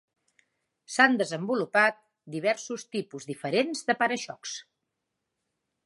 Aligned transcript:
S'han 0.93 1.17
desenvolupat 1.21 2.01
diversos 2.37 2.87
tipus 2.97 3.31
diferents 3.33 3.87
de 3.91 3.97
para-xocs. 4.01 4.57